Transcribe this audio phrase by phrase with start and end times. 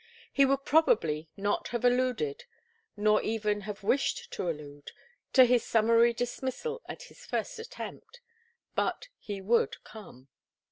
[0.33, 2.45] He would probably not have alluded,
[2.97, 4.89] nor even have wished to allude,
[5.33, 8.19] to his summary dismissal at his first attempt.
[8.73, 10.29] But he would come.